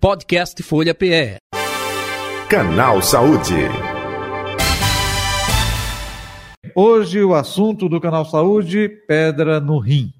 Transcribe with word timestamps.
Podcast 0.00 0.62
Folha 0.62 0.94
PE. 0.94 1.36
Canal 2.48 3.02
Saúde. 3.02 3.52
Hoje 6.74 7.22
o 7.22 7.34
assunto 7.34 7.86
do 7.86 8.00
Canal 8.00 8.24
Saúde, 8.24 8.88
pedra 9.06 9.60
no 9.60 9.78
rim. 9.78 10.10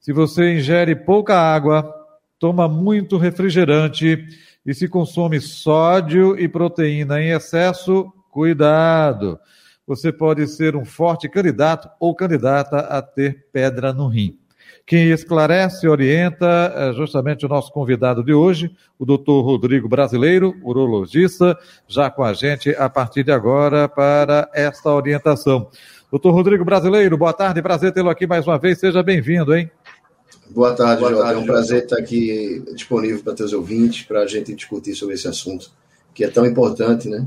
Se 0.00 0.10
você 0.10 0.54
ingere 0.54 0.96
pouca 0.96 1.38
água, 1.38 1.94
toma 2.38 2.66
muito 2.66 3.18
refrigerante 3.18 4.26
e 4.64 4.72
se 4.72 4.88
consome 4.88 5.38
sódio 5.38 6.40
e 6.40 6.48
proteína 6.48 7.20
em 7.20 7.32
excesso, 7.32 8.10
cuidado. 8.30 9.38
Você 9.86 10.10
pode 10.10 10.46
ser 10.48 10.74
um 10.74 10.84
forte 10.86 11.28
candidato 11.28 11.90
ou 12.00 12.14
candidata 12.14 12.78
a 12.78 13.02
ter 13.02 13.50
pedra 13.52 13.92
no 13.92 14.08
rim. 14.08 14.39
Quem 14.90 15.12
esclarece 15.12 15.86
e 15.86 15.88
orienta 15.88 16.74
é 16.74 16.92
justamente 16.92 17.46
o 17.46 17.48
nosso 17.48 17.70
convidado 17.70 18.24
de 18.24 18.34
hoje, 18.34 18.74
o 18.98 19.06
doutor 19.06 19.40
Rodrigo 19.42 19.88
Brasileiro, 19.88 20.52
urologista, 20.64 21.56
já 21.86 22.10
com 22.10 22.24
a 22.24 22.32
gente 22.32 22.70
a 22.70 22.90
partir 22.90 23.22
de 23.22 23.30
agora 23.30 23.88
para 23.88 24.50
esta 24.52 24.90
orientação. 24.90 25.68
Doutor 26.10 26.32
Rodrigo 26.32 26.64
Brasileiro, 26.64 27.16
boa 27.16 27.32
tarde, 27.32 27.62
prazer 27.62 27.92
tê-lo 27.92 28.10
aqui 28.10 28.26
mais 28.26 28.44
uma 28.48 28.58
vez, 28.58 28.80
seja 28.80 29.00
bem-vindo, 29.00 29.54
hein? 29.54 29.70
Boa 30.48 30.74
tarde, 30.74 31.02
boa 31.02 31.12
Jota. 31.12 31.32
É 31.34 31.36
um 31.36 31.46
prazer 31.46 31.84
estar 31.84 31.96
aqui 31.96 32.60
disponível 32.74 33.22
para 33.22 33.34
teus 33.34 33.52
ouvintes, 33.52 34.02
para 34.02 34.22
a 34.22 34.26
gente 34.26 34.52
discutir 34.56 34.96
sobre 34.96 35.14
esse 35.14 35.28
assunto, 35.28 35.70
que 36.12 36.24
é 36.24 36.28
tão 36.28 36.44
importante, 36.44 37.08
né? 37.08 37.24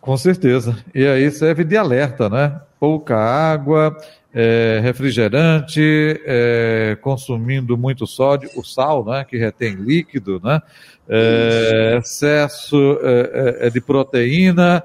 Com 0.00 0.16
certeza. 0.16 0.76
E 0.92 1.06
aí 1.06 1.30
serve 1.30 1.62
de 1.62 1.76
alerta, 1.76 2.28
né? 2.28 2.60
Pouca 2.80 3.16
água, 3.16 3.96
é, 4.38 4.80
refrigerante, 4.82 5.80
é, 6.26 6.98
consumindo 7.00 7.74
muito 7.74 8.06
sódio, 8.06 8.50
o 8.54 8.62
sal, 8.62 9.02
né, 9.02 9.24
que 9.24 9.38
retém 9.38 9.74
líquido, 9.76 10.38
né, 10.44 10.60
é, 11.08 11.98
excesso 11.98 12.98
é, 13.00 13.62
é, 13.62 13.66
é 13.66 13.70
de 13.70 13.80
proteína. 13.80 14.82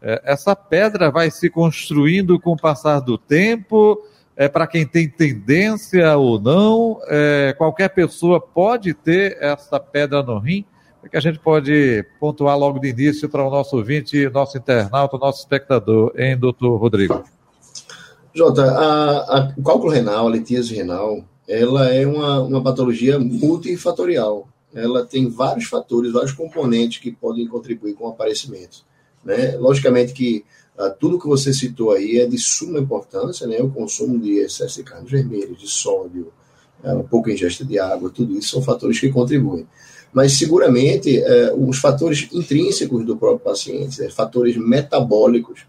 essa 0.00 0.56
pedra 0.56 1.10
vai 1.10 1.30
se 1.30 1.50
construindo 1.50 2.40
com 2.40 2.52
o 2.52 2.56
passar 2.56 3.00
do 3.00 3.18
tempo. 3.18 4.02
É 4.36 4.48
para 4.48 4.66
quem 4.66 4.84
tem 4.84 5.08
tendência 5.08 6.16
ou 6.16 6.40
não, 6.40 6.98
qualquer 7.56 7.88
pessoa 7.90 8.40
pode 8.40 8.92
ter 8.92 9.38
essa 9.40 9.78
pedra 9.78 10.24
no 10.24 10.38
rim 10.38 10.64
que 11.08 11.16
a 11.16 11.20
gente 11.20 11.38
pode 11.38 12.04
pontuar 12.18 12.58
logo 12.58 12.80
de 12.80 12.88
início 12.88 13.28
para 13.28 13.46
o 13.46 13.50
nosso 13.50 13.76
ouvinte, 13.76 14.28
nosso 14.30 14.58
internauta, 14.58 15.18
nosso 15.18 15.40
espectador, 15.40 16.12
hein, 16.16 16.36
doutor 16.36 16.76
Rodrigo? 16.78 17.22
Jota, 18.34 18.64
a, 18.64 19.38
a, 19.38 19.54
o 19.56 19.62
cálculo 19.62 19.92
renal, 19.92 20.26
a 20.26 20.30
litíase 20.30 20.74
renal, 20.74 21.24
ela 21.46 21.88
é 21.88 22.04
uma, 22.04 22.42
uma 22.42 22.62
patologia 22.62 23.18
multifatorial. 23.18 24.48
Ela 24.74 25.06
tem 25.06 25.28
vários 25.28 25.66
fatores, 25.66 26.12
vários 26.12 26.32
componentes 26.32 26.98
que 26.98 27.12
podem 27.12 27.46
contribuir 27.46 27.94
com 27.94 28.06
o 28.06 28.08
aparecimento. 28.08 28.84
Né? 29.24 29.56
Logicamente 29.56 30.12
que 30.12 30.44
ah, 30.76 30.90
tudo 30.90 31.18
que 31.18 31.28
você 31.28 31.54
citou 31.54 31.92
aí 31.92 32.18
é 32.18 32.26
de 32.26 32.36
suma 32.36 32.80
importância, 32.80 33.46
né? 33.46 33.58
o 33.60 33.70
consumo 33.70 34.18
de 34.18 34.38
excesso 34.38 34.78
de 34.78 34.82
carne 34.82 35.08
vermelha, 35.08 35.54
de 35.54 35.68
sódio, 35.68 36.32
é, 36.82 36.92
um 36.92 37.04
pouco 37.04 37.30
ingesta 37.30 37.64
de 37.64 37.78
água, 37.78 38.10
tudo 38.10 38.36
isso 38.36 38.50
são 38.50 38.62
fatores 38.62 38.98
que 38.98 39.10
contribuem. 39.10 39.66
Mas 40.12 40.32
seguramente 40.32 41.22
é, 41.22 41.54
os 41.54 41.78
fatores 41.78 42.28
intrínsecos 42.32 43.06
do 43.06 43.16
próprio 43.16 43.40
paciente, 43.40 44.02
é, 44.02 44.10
fatores 44.10 44.56
metabólicos, 44.56 45.60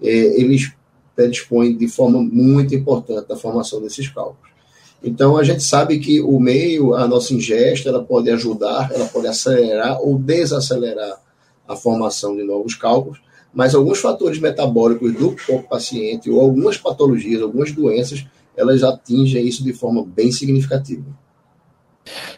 é, 0.00 0.08
eles 0.08 0.72
predispõe 1.14 1.76
de 1.76 1.88
forma 1.88 2.20
muito 2.20 2.74
importante 2.74 3.28
na 3.28 3.36
formação 3.36 3.80
desses 3.80 4.08
cálculos. 4.08 4.50
Então, 5.04 5.36
a 5.36 5.42
gente 5.42 5.64
sabe 5.64 5.98
que 5.98 6.20
o 6.20 6.38
meio, 6.38 6.94
a 6.94 7.08
nossa 7.08 7.34
ingesta, 7.34 7.88
ela 7.88 8.02
pode 8.02 8.30
ajudar, 8.30 8.90
ela 8.94 9.06
pode 9.06 9.26
acelerar 9.26 10.00
ou 10.00 10.16
desacelerar 10.16 11.20
a 11.66 11.74
formação 11.74 12.36
de 12.36 12.44
novos 12.44 12.74
cálculos, 12.76 13.20
mas 13.52 13.74
alguns 13.74 13.98
fatores 13.98 14.38
metabólicos 14.38 15.12
do 15.12 15.34
paciente 15.68 16.30
ou 16.30 16.40
algumas 16.40 16.78
patologias, 16.78 17.42
algumas 17.42 17.72
doenças, 17.72 18.24
elas 18.56 18.82
atingem 18.82 19.46
isso 19.46 19.64
de 19.64 19.72
forma 19.72 20.04
bem 20.04 20.30
significativa. 20.30 21.04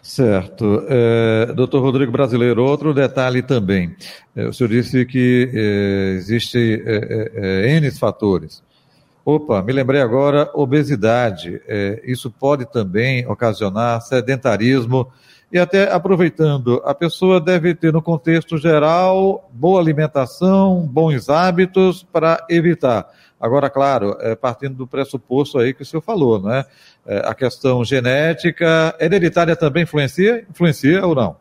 Certo. 0.02 0.84
É, 0.88 1.52
doutor 1.54 1.80
Rodrigo 1.80 2.12
Brasileiro, 2.12 2.64
outro 2.64 2.92
detalhe 2.92 3.42
também. 3.42 3.94
É, 4.34 4.46
o 4.46 4.52
senhor 4.52 4.68
disse 4.68 5.04
que 5.06 5.50
é, 5.52 6.14
existe 6.16 6.58
é, 6.58 7.30
é, 7.34 7.66
é 7.66 7.76
N 7.76 7.90
fatores. 7.92 8.62
Opa, 9.24 9.62
me 9.62 9.72
lembrei 9.72 10.02
agora, 10.02 10.50
obesidade. 10.52 11.60
É, 11.66 12.02
isso 12.04 12.30
pode 12.30 12.70
também 12.70 13.26
ocasionar 13.26 14.02
sedentarismo. 14.02 15.10
E 15.50 15.58
até 15.58 15.90
aproveitando, 15.90 16.82
a 16.84 16.94
pessoa 16.94 17.40
deve 17.40 17.74
ter, 17.74 17.92
no 17.92 18.02
contexto 18.02 18.58
geral, 18.58 19.48
boa 19.52 19.80
alimentação, 19.80 20.80
bons 20.80 21.30
hábitos 21.30 22.02
para 22.12 22.44
evitar. 22.50 23.08
Agora, 23.40 23.70
claro, 23.70 24.16
é, 24.20 24.34
partindo 24.34 24.74
do 24.74 24.86
pressuposto 24.86 25.58
aí 25.58 25.72
que 25.72 25.82
o 25.82 25.86
senhor 25.86 26.02
falou, 26.02 26.40
né? 26.40 26.64
É, 27.06 27.18
a 27.24 27.34
questão 27.34 27.84
genética, 27.84 28.94
hereditária 28.98 29.54
também 29.54 29.82
influencia? 29.82 30.44
Influencia 30.50 31.06
ou 31.06 31.14
não? 31.14 31.36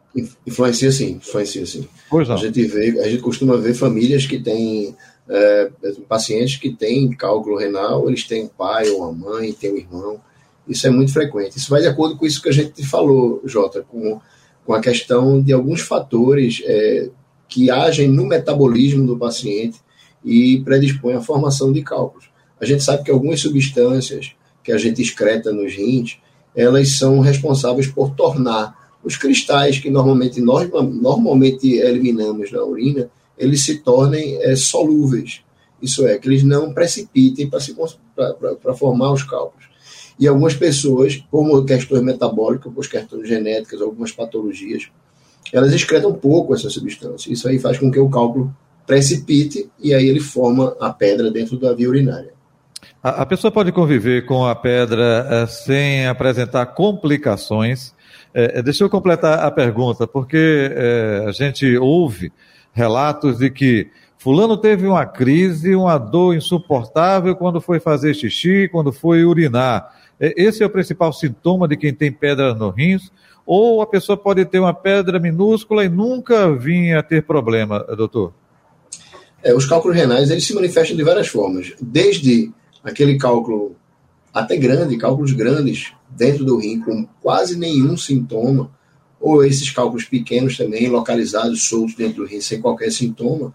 Influencia 0.46 0.92
sim, 0.92 1.14
influencia 1.14 1.66
sim. 1.66 1.88
Pois 2.10 2.28
não. 2.28 2.36
A 2.36 2.40
gente, 2.40 2.62
vê, 2.66 3.00
a 3.00 3.10
gente 3.10 3.22
costuma 3.22 3.58
ver 3.58 3.74
famílias 3.74 4.26
que 4.26 4.38
têm 4.38 4.96
é, 5.29 5.72
pacientes 6.07 6.57
que 6.57 6.72
têm 6.72 7.11
cálculo 7.11 7.57
renal, 7.57 8.07
eles 8.07 8.25
têm 8.25 8.45
um 8.45 8.47
pai 8.47 8.89
ou 8.89 9.01
uma 9.01 9.11
mãe, 9.11 9.53
têm 9.53 9.73
um 9.73 9.78
irmão. 9.78 10.22
Isso 10.67 10.88
é 10.88 10.89
muito 10.89 11.11
frequente. 11.11 11.57
Isso 11.57 11.69
vai 11.69 11.81
de 11.81 11.88
acordo 11.88 12.17
com 12.17 12.25
isso 12.25 12.41
que 12.41 12.50
a 12.50 12.53
gente 12.53 12.85
falou, 12.85 13.41
Jota, 13.45 13.85
com, 13.89 14.19
com 14.66 14.73
a 14.73 14.81
questão 14.81 15.41
de 15.41 15.51
alguns 15.53 15.81
fatores 15.81 16.61
é, 16.66 17.09
que 17.47 17.69
agem 17.69 18.07
no 18.07 18.25
metabolismo 18.25 19.06
do 19.06 19.17
paciente 19.17 19.79
e 20.23 20.61
predispõem 20.61 21.16
à 21.16 21.22
formação 21.22 21.72
de 21.72 21.81
cálculos. 21.81 22.29
A 22.59 22.66
gente 22.66 22.84
sabe 22.84 23.03
que 23.03 23.11
algumas 23.11 23.41
substâncias 23.41 24.34
que 24.63 24.72
a 24.72 24.78
gente 24.78 25.01
excreta 25.01 25.51
nos 25.51 25.73
rins, 25.73 26.17
elas 26.55 26.97
são 26.97 27.19
responsáveis 27.19 27.88
por 27.88 28.11
tornar 28.11 28.73
os 29.03 29.17
cristais 29.17 29.79
que 29.79 29.90
normalmente 29.90 30.40
nós 30.40 30.69
normalmente 30.72 31.73
eliminamos 31.73 32.51
na 32.51 32.63
urina, 32.63 33.09
eles 33.38 33.64
se 33.64 33.80
tornem 33.80 34.42
é, 34.42 34.56
solúveis. 34.56 35.42
Isso 35.82 36.08
é, 36.08 36.18
que 36.18 36.28
eles 36.28 36.44
não 36.44 36.74
precipitem 36.74 37.50
para 37.50 38.74
formar 38.76 39.12
os 39.12 39.24
cálculos. 39.24 39.68
E 40.20 40.28
algumas 40.28 40.54
pessoas, 40.54 41.18
por 41.30 41.66
questões 41.66 42.04
metabólicas, 42.04 42.72
por 42.72 42.88
questões 42.88 43.28
genéticas, 43.28 43.82
algumas 43.82 44.12
patologias, 44.12 44.90
elas 45.52 45.74
excretam 45.74 46.14
pouco 46.14 46.54
essa 46.54 46.70
substância. 46.70 47.32
Isso 47.32 47.48
aí 47.48 47.60
faz 47.60 47.78
com 47.78 47.92
que 47.92 48.00
o 48.00 48.10
cálculo 48.10 48.56
precipite 48.86 49.70
e 49.80 49.94
aí 49.94 50.08
ele 50.08 50.20
forma 50.20 50.76
a 50.80 50.92
pedra 50.92 51.32
dentro 51.32 51.58
da 51.58 51.74
via 51.74 51.90
urinária. 51.90 52.34
A, 53.02 53.22
a 53.22 53.26
pessoa 53.26 53.52
pode 53.52 53.72
conviver 53.72 54.26
com 54.26 54.46
a 54.46 54.56
pedra 54.56 55.28
é, 55.30 55.48
sem 55.48 56.08
apresentar 56.08 56.66
complicações. 56.68 57.94
É, 58.34 58.62
deixa 58.62 58.84
eu 58.84 58.90
completar 58.90 59.40
a 59.40 59.52
pergunta, 59.52 60.08
porque 60.08 60.72
a 61.28 61.32
gente 61.32 61.78
ouve 61.78 62.32
relatos 62.73 63.38
de 63.38 63.50
que 63.50 63.89
fulano 64.17 64.57
teve 64.57 64.88
uma 64.88 65.06
crise, 65.06 65.75
uma 65.75 65.97
dor 65.97 66.35
insuportável 66.35 67.35
quando 67.35 67.61
foi 67.61 67.79
fazer 67.79 68.13
xixi, 68.13 68.67
quando 68.72 68.91
foi 68.91 69.23
urinar. 69.23 69.94
Esse 70.19 70.63
é 70.63 70.66
o 70.66 70.69
principal 70.69 71.13
sintoma 71.13 71.67
de 71.67 71.78
quem 71.78 71.94
tem 71.94 72.11
pedra 72.11 72.53
no 72.53 72.69
rins? 72.69 73.11
Ou 73.45 73.81
a 73.81 73.88
pessoa 73.88 74.17
pode 74.17 74.44
ter 74.45 74.59
uma 74.59 74.73
pedra 74.73 75.19
minúscula 75.19 75.84
e 75.84 75.89
nunca 75.89 76.56
vinha 76.56 77.03
ter 77.03 77.23
problema, 77.23 77.79
doutor? 77.95 78.34
É, 79.44 79.53
os 79.53 79.66
cálculos 79.66 79.97
renais 79.97 80.29
eles 80.29 80.45
se 80.45 80.53
manifestam 80.53 80.95
de 80.95 81.03
várias 81.03 81.28
formas, 81.28 81.73
desde 81.81 82.51
aquele 82.84 83.17
cálculo 83.17 83.75
até 84.34 84.55
grande, 84.55 84.97
cálculos 84.97 85.34
grandes 85.34 85.94
dentro 86.09 86.45
do 86.45 86.57
rim 86.57 86.79
com 86.79 87.05
quase 87.22 87.57
nenhum 87.57 87.97
sintoma, 87.97 88.72
ou 89.23 89.41
esses 89.45 89.72
cálculos 89.72 90.03
pequenos 90.03 90.57
também 90.57 90.89
localizados 90.89 91.63
soltos 91.63 91.95
dentro 91.95 92.23
do 92.23 92.25
rim 92.25 92.41
sem 92.41 92.59
qualquer 92.59 92.91
sintoma, 92.91 93.53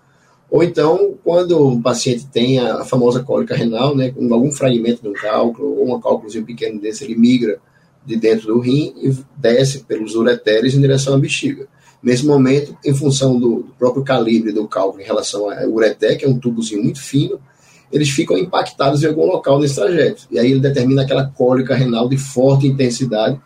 ou 0.51 0.63
então 0.63 1.15
quando 1.23 1.61
o 1.61 1.83
paciente 1.83 2.27
tem 2.27 2.59
a 2.59 2.83
famosa 2.87 3.23
cólica 3.23 3.55
renal, 3.55 3.95
né, 3.95 4.11
com 4.11 4.33
algum 4.33 4.51
fragmento 4.51 5.03
do 5.03 5.13
cálculo 5.13 5.79
ou 5.79 5.95
um 5.95 6.01
cálculozinho 6.01 6.47
pequeno 6.47 6.81
desse, 6.81 7.05
ele 7.05 7.17
migra 7.17 7.61
de 8.07 8.17
dentro 8.17 8.47
do 8.47 8.61
rim 8.61 8.95
e 8.97 9.15
desce 9.37 9.81
pelos 9.81 10.15
ureteres 10.15 10.75
em 10.75 10.81
direção 10.81 11.15
à 11.15 11.19
bexiga. 11.19 11.69
Nesse 12.03 12.25
momento, 12.25 12.75
em 12.83 12.95
função 12.95 13.39
do, 13.39 13.57
do 13.57 13.75
próprio 13.79 14.03
calibre 14.03 14.53
do 14.53 14.67
cálculo 14.67 15.03
em 15.03 15.05
relação 15.05 15.51
ao 15.51 15.69
ureter, 15.69 16.17
que 16.17 16.25
é 16.25 16.29
um 16.29 16.39
tubozinho 16.39 16.83
muito 16.83 17.03
fino, 17.03 17.39
eles 17.93 18.09
ficam 18.09 18.39
impactados 18.39 19.03
em 19.03 19.07
algum 19.07 19.27
local 19.27 19.59
nesse 19.59 19.75
trajeto. 19.75 20.23
E 20.31 20.39
aí 20.39 20.51
ele 20.51 20.61
determina 20.61 21.03
aquela 21.03 21.27
cólica 21.27 21.75
renal 21.75 22.09
de 22.09 22.17
forte 22.17 22.67
intensidade, 22.67 23.39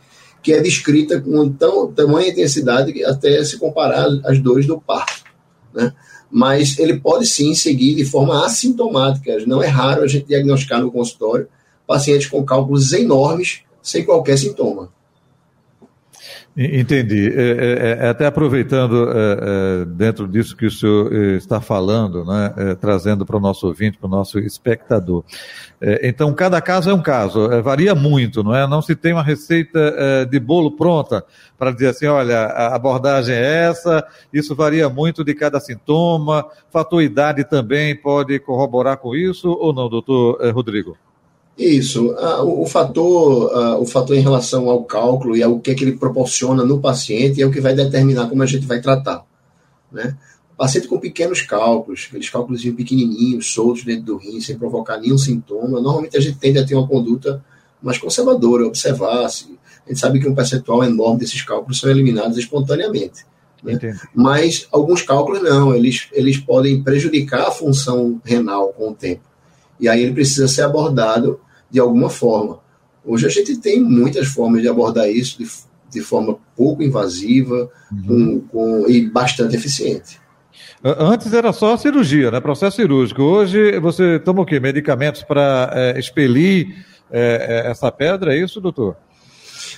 que 0.43 0.53
é 0.53 0.61
descrita 0.61 1.21
com 1.21 1.49
tão, 1.51 1.93
tamanha 1.93 2.31
intensidade 2.31 2.93
que 2.93 3.05
até 3.05 3.43
se 3.45 3.59
comparar 3.59 4.07
às 4.25 4.41
dores 4.41 4.67
do 4.67 4.81
parto. 4.81 5.25
Né? 5.73 5.93
Mas 6.31 6.79
ele 6.79 6.99
pode 6.99 7.27
sim 7.27 7.55
seguir 7.55 7.95
de 7.95 8.05
forma 8.05 8.45
assintomática. 8.45 9.39
Não 9.47 9.63
é 9.63 9.67
raro 9.67 10.03
a 10.03 10.07
gente 10.07 10.27
diagnosticar 10.27 10.81
no 10.81 10.91
consultório 10.91 11.47
pacientes 11.87 12.27
com 12.27 12.45
cálculos 12.45 12.93
enormes 12.93 13.61
sem 13.83 14.05
qualquer 14.05 14.39
sintoma. 14.39 14.91
Entendi. 16.55 17.33
É, 17.35 17.43
é, 17.43 18.07
é, 18.07 18.09
até 18.11 18.27
aproveitando 18.27 19.09
é, 19.09 19.13
é, 19.13 19.85
dentro 19.87 20.29
disso 20.29 20.55
que 20.55 20.67
o 20.67 20.71
senhor 20.71 21.11
é, 21.11 21.37
está 21.37 21.63
falando, 21.63 22.27
né, 22.27 22.77
trazendo 22.79 23.25
para 23.25 23.39
o 23.39 23.41
nosso 23.41 23.67
ouvinte, 23.67 23.97
para 23.97 24.07
o 24.07 24.11
nosso 24.11 24.39
espectador. 24.39 25.25
então, 26.03 26.33
cada 26.35 26.61
caso 26.61 26.91
é 26.91 26.95
um 26.95 27.01
caso, 27.01 27.49
varia 27.63 27.95
muito, 27.95 28.43
não 28.45 28.55
é? 28.55 28.67
Não 28.67 28.83
se 28.83 28.95
tem 28.95 29.13
uma 29.13 29.23
receita 29.23 30.27
de 30.31 30.39
bolo 30.39 30.73
pronta 30.73 31.25
para 31.59 31.73
dizer 31.73 31.89
assim, 31.89 32.07
olha, 32.07 32.39
a 32.39 32.75
abordagem 32.75 33.35
é 33.35 33.65
essa, 33.65 34.07
isso 34.33 34.55
varia 34.55 34.89
muito 34.89 35.25
de 35.25 35.35
cada 35.35 35.59
sintoma, 35.59 36.45
fator 36.71 37.03
idade 37.03 37.45
também 37.45 37.97
pode 37.97 38.39
corroborar 38.41 38.99
com 38.99 39.17
isso 39.17 39.51
ou 39.51 39.73
não, 39.73 39.89
doutor 39.89 40.39
Rodrigo? 40.53 40.97
Isso. 41.57 42.15
Ah, 42.19 42.43
o, 42.43 42.67
fator, 42.67 43.53
ah, 43.55 43.79
o 43.79 43.87
fator 43.87 44.17
em 44.17 44.21
relação 44.21 44.69
ao 44.69 44.85
cálculo 44.85 45.37
e 45.37 45.43
ao 45.43 45.61
que, 45.61 45.71
é 45.71 45.75
que 45.75 45.85
ele 45.85 45.97
proporciona 45.97 46.65
no 46.65 46.81
paciente 46.81 47.43
é 47.43 47.47
o 47.47 47.51
que 47.51 47.61
vai 47.61 47.75
determinar 47.75 48.29
como 48.29 48.43
a 48.43 48.47
gente 48.47 48.67
vai 48.67 48.81
tratar. 48.81 49.25
Né? 49.91 50.17
O 50.55 50.57
paciente 50.57 50.89
com 50.89 50.99
pequenos 50.99 51.43
cálculos, 51.43 52.07
aqueles 52.09 52.31
cálculos 52.31 52.63
pequenininhos, 52.63 53.53
soltos 53.53 53.85
dentro 53.85 54.05
do 54.05 54.17
rim, 54.17 54.41
sem 54.41 54.59
provocar 54.59 54.99
nenhum 54.99 55.19
sintoma, 55.19 55.81
normalmente 55.81 56.17
a 56.17 56.21
gente 56.21 56.39
tende 56.39 56.59
a 56.59 56.67
ter 56.67 56.75
uma 56.75 56.89
conduta 56.89 57.45
mais 57.83 57.99
conservadora, 57.99 58.67
observar 58.67 59.29
se. 59.29 59.61
A 59.85 59.89
gente 59.89 59.99
sabe 59.99 60.21
que 60.21 60.29
um 60.29 60.35
percentual 60.35 60.85
enorme 60.85 61.19
desses 61.19 61.43
cálculos 61.43 61.81
são 61.81 61.91
eliminados 61.91 62.39
espontaneamente. 62.39 63.25
Né? 63.65 63.79
Mas 64.15 64.69
alguns 64.71 65.03
cálculos 65.03 65.43
não, 65.43 65.75
eles, 65.75 66.07
eles 66.13 66.37
podem 66.39 66.83
prejudicar 66.83 67.49
a 67.49 67.51
função 67.51 68.21
renal 68.25 68.73
com 68.73 68.91
o 68.91 68.95
tempo. 68.95 69.32
E 69.83 69.89
aí 69.89 70.01
ele 70.01 70.13
precisa 70.13 70.47
ser 70.47 70.63
abordado 70.63 71.41
de 71.69 71.81
alguma 71.81 72.09
forma. 72.09 72.61
Hoje 73.05 73.27
a 73.27 73.29
gente 73.29 73.57
tem 73.59 73.83
muitas 73.83 74.29
formas 74.29 74.63
de 74.63 74.69
abordar 74.69 75.11
isso 75.11 75.37
de, 75.39 75.51
de 75.91 76.01
forma 76.01 76.39
pouco 76.57 76.85
invasiva 76.85 77.69
uhum. 77.91 78.41
com, 78.49 78.83
com, 78.83 78.89
e 78.89 79.11
bastante 79.11 79.57
eficiente. 79.57 80.21
Antes 80.85 81.33
era 81.33 81.53
só 81.53 81.77
cirurgia, 81.77 82.31
né? 82.31 82.41
Processo 82.41 82.77
cirúrgico. 82.77 83.23
Hoje 83.23 83.79
você 83.81 84.21
toma 84.21 84.43
o 84.43 84.47
quê? 84.47 84.61
Medicamentos 84.61 85.25
para 85.25 85.71
é, 85.75 85.99
expelir 85.99 86.85
é, 87.11 87.65
essa 87.67 87.91
pedra, 87.91 88.35
é 88.35 88.39
isso, 88.39 88.61
doutor? 88.61 88.97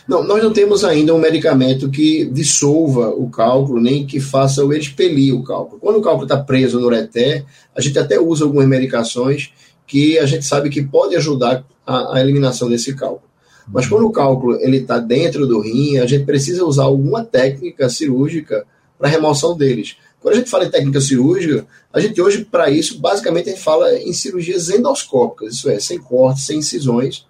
Não, 0.06 0.22
nós 0.22 0.42
não 0.42 0.52
temos 0.52 0.84
ainda 0.84 1.14
um 1.14 1.18
medicamento 1.18 1.90
que 1.90 2.26
dissolva 2.26 3.08
o 3.08 3.30
cálculo, 3.30 3.80
nem 3.80 4.06
que 4.06 4.20
faça 4.20 4.62
o 4.62 4.72
expelir 4.72 5.34
o 5.34 5.42
cálculo. 5.42 5.80
Quando 5.80 5.96
o 5.96 6.02
cálculo 6.02 6.24
está 6.24 6.36
preso 6.36 6.78
no 6.78 6.86
ureter, 6.86 7.44
a 7.74 7.80
gente 7.80 7.98
até 7.98 8.20
usa 8.20 8.44
algumas 8.44 8.66
medicações 8.66 9.50
que 9.86 10.18
a 10.18 10.26
gente 10.26 10.44
sabe 10.44 10.70
que 10.70 10.82
pode 10.82 11.14
ajudar 11.16 11.64
a, 11.86 12.16
a 12.16 12.20
eliminação 12.20 12.68
desse 12.68 12.94
cálculo. 12.94 13.22
Mas 13.68 13.86
quando 13.86 14.06
o 14.06 14.12
cálculo 14.12 14.58
ele 14.60 14.78
está 14.78 14.98
dentro 14.98 15.46
do 15.46 15.60
rim, 15.60 15.98
a 15.98 16.06
gente 16.06 16.24
precisa 16.24 16.64
usar 16.64 16.84
alguma 16.84 17.24
técnica 17.24 17.88
cirúrgica 17.88 18.66
para 18.98 19.08
remoção 19.08 19.56
deles. 19.56 19.96
Quando 20.20 20.34
a 20.34 20.38
gente 20.38 20.50
fala 20.50 20.64
em 20.64 20.70
técnica 20.70 21.00
cirúrgica, 21.00 21.66
a 21.92 22.00
gente 22.00 22.20
hoje, 22.20 22.44
para 22.44 22.70
isso, 22.70 22.98
basicamente 22.98 23.48
a 23.48 23.52
gente 23.52 23.62
fala 23.62 23.94
em 23.98 24.12
cirurgias 24.12 24.70
endoscópicas, 24.70 25.54
isso 25.54 25.68
é, 25.68 25.78
sem 25.78 25.98
cortes, 25.98 26.46
sem 26.46 26.58
incisões, 26.58 27.26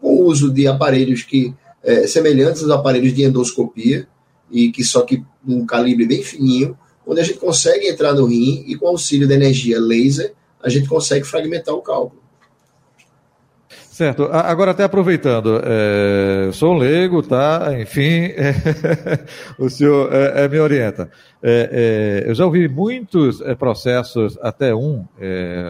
com 0.00 0.14
o 0.14 0.24
uso 0.24 0.50
de 0.50 0.66
aparelhos 0.66 1.22
que 1.22 1.54
é, 1.82 2.06
semelhantes 2.06 2.62
aos 2.62 2.70
aparelhos 2.70 3.12
de 3.14 3.24
endoscopia, 3.24 4.06
e 4.50 4.72
que 4.72 4.82
só 4.82 5.02
que 5.02 5.22
um 5.46 5.64
calibre 5.64 6.06
bem 6.06 6.22
fininho, 6.22 6.76
onde 7.06 7.20
a 7.20 7.24
gente 7.24 7.38
consegue 7.38 7.88
entrar 7.88 8.14
no 8.14 8.26
rim 8.26 8.64
e 8.66 8.74
com 8.76 8.88
auxílio 8.88 9.28
da 9.28 9.34
energia 9.34 9.78
laser, 9.78 10.34
a 10.62 10.68
gente 10.68 10.88
consegue 10.88 11.24
fragmentar 11.24 11.74
o 11.74 11.82
cálculo. 11.82 12.20
Certo. 14.00 14.30
Agora, 14.32 14.70
até 14.70 14.82
aproveitando, 14.82 15.60
é, 15.62 16.50
sou 16.52 16.72
um 16.72 16.78
leigo, 16.78 17.22
tá? 17.22 17.68
Enfim, 17.78 18.32
é, 18.34 18.54
o 19.62 19.68
senhor 19.68 20.10
é, 20.10 20.44
é 20.44 20.48
me 20.48 20.58
orienta. 20.58 21.10
É, 21.42 22.22
é, 22.24 22.30
eu 22.30 22.34
já 22.34 22.46
ouvi 22.46 22.66
muitos 22.66 23.42
é, 23.42 23.54
processos, 23.54 24.38
até 24.40 24.74
um, 24.74 25.04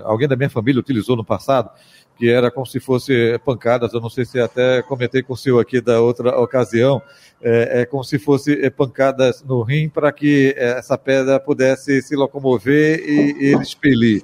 alguém 0.04 0.28
da 0.28 0.36
minha 0.36 0.48
família 0.48 0.78
utilizou 0.78 1.16
no 1.16 1.24
passado, 1.24 1.70
que 2.16 2.30
era 2.30 2.52
como 2.52 2.64
se 2.64 2.78
fosse 2.78 3.36
pancadas, 3.44 3.92
eu 3.92 4.00
não 4.00 4.08
sei 4.08 4.24
se 4.24 4.38
até 4.38 4.80
comentei 4.82 5.24
com 5.24 5.32
o 5.32 5.36
senhor 5.36 5.58
aqui 5.58 5.80
da 5.80 6.00
outra 6.00 6.38
ocasião, 6.38 7.02
é, 7.42 7.84
como 7.84 8.04
se 8.04 8.16
fosse 8.16 8.70
pancadas 8.70 9.42
no 9.42 9.60
rim 9.62 9.88
para 9.88 10.12
que 10.12 10.54
essa 10.56 10.96
pedra 10.96 11.40
pudesse 11.40 12.00
se 12.00 12.14
locomover 12.14 13.00
e, 13.00 13.48
e 13.50 13.60
expelir. 13.60 14.22